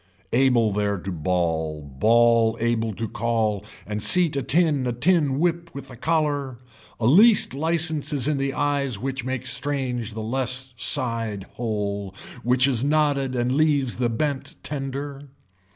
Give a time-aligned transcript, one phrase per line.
[0.33, 5.75] Able there to ball bawl able to call and seat a tin a tin whip
[5.75, 6.57] with a collar.
[6.97, 12.67] The least license is in the eyes which make strange the less sighed hole which
[12.67, 15.29] is nodded and leaves the bent tender.